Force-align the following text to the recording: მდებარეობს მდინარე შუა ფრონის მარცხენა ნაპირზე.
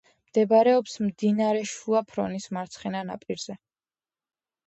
მდებარეობს 0.27 0.95
მდინარე 1.09 1.59
შუა 1.73 2.01
ფრონის 2.13 2.49
მარცხენა 2.57 3.05
ნაპირზე. 3.13 3.59